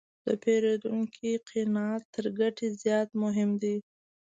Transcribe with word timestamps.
د 0.25 0.27
پیرودونکي 0.43 1.31
قناعت 1.49 2.03
تر 2.15 2.25
ګټې 2.39 2.67
زیات 2.81 3.09
مهم 3.23 3.49
دی. 3.61 3.75